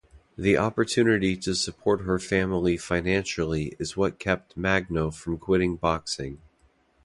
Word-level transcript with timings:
The 0.35 0.57
opportunity 0.57 1.37
to 1.37 1.53
support 1.53 2.01
her 2.05 2.17
family 2.17 2.75
financially 2.75 3.75
is 3.77 3.95
what 3.95 4.17
kept 4.17 4.57
Magno 4.57 5.11
from 5.11 5.37
quitting 5.37 5.75
boxing. 5.75 6.39